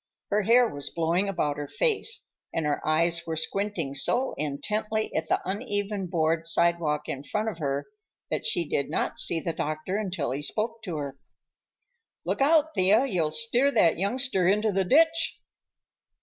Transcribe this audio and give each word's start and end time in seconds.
Her 0.31 0.41
hair 0.41 0.67
was 0.67 0.89
blowing 0.89 1.29
about 1.29 1.57
her 1.57 1.67
face, 1.67 2.25
and 2.51 2.65
her 2.65 2.81
eyes 2.83 3.27
were 3.27 3.35
squinting 3.35 3.93
so 3.93 4.33
intently 4.35 5.13
at 5.13 5.29
the 5.29 5.47
uneven 5.47 6.07
board 6.07 6.47
sidewalk 6.47 7.03
in 7.07 7.23
front 7.23 7.49
of 7.49 7.59
her 7.59 7.85
that 8.31 8.43
she 8.43 8.67
did 8.67 8.89
not 8.89 9.19
see 9.19 9.39
the 9.39 9.53
doctor 9.53 9.97
until 9.97 10.31
he 10.31 10.41
spoke 10.41 10.81
to 10.85 10.95
her. 10.97 11.19
"Look 12.25 12.41
out, 12.41 12.73
Thea. 12.73 13.05
You'll 13.05 13.29
steer 13.29 13.69
that 13.73 13.99
youngster 13.99 14.47
into 14.47 14.71
the 14.71 14.85
ditch." 14.85 15.39